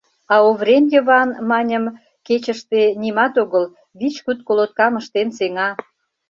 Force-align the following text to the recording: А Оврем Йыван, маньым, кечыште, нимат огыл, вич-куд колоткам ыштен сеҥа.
А 0.33 0.35
Оврем 0.49 0.85
Йыван, 0.93 1.29
маньым, 1.49 1.85
кечыште, 2.27 2.81
нимат 3.01 3.33
огыл, 3.43 3.65
вич-куд 3.99 4.39
колоткам 4.47 4.93
ыштен 5.01 5.29
сеҥа. 5.37 5.69